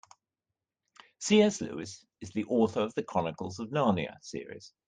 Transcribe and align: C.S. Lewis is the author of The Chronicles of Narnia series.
C.S. 1.19 1.61
Lewis 1.61 2.03
is 2.21 2.31
the 2.31 2.45
author 2.45 2.79
of 2.81 2.95
The 2.95 3.03
Chronicles 3.03 3.59
of 3.59 3.69
Narnia 3.69 4.15
series. 4.23 4.73